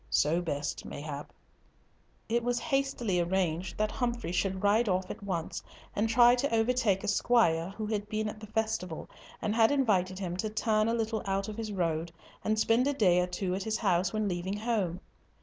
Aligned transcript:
So 0.09 0.41
best, 0.41 0.83
mayhap." 0.83 1.31
It 2.27 2.43
was 2.43 2.57
hastily 2.57 3.19
arranged 3.19 3.77
that 3.77 3.91
Humfrey 3.91 4.31
should 4.31 4.63
ride 4.63 4.89
off 4.89 5.11
at 5.11 5.21
once, 5.21 5.61
and 5.95 6.09
try 6.09 6.33
to 6.37 6.51
overtake 6.51 7.03
a 7.03 7.07
squire 7.07 7.69
who 7.77 7.85
had 7.85 8.09
been 8.09 8.27
at 8.27 8.39
the 8.39 8.47
festival, 8.47 9.07
and 9.43 9.53
had 9.53 9.69
invited 9.71 10.17
him 10.17 10.37
to 10.37 10.49
turn 10.49 10.87
a 10.87 10.95
little 10.95 11.21
out 11.25 11.47
of 11.49 11.57
his 11.57 11.71
road 11.71 12.11
and 12.43 12.57
spend 12.57 12.87
a 12.87 12.93
day 12.93 13.19
or 13.19 13.27
two 13.27 13.53
at 13.53 13.61
his 13.61 13.77
house 13.77 14.11
when 14.11 14.27
leaving 14.27 14.57
home. 14.57 15.01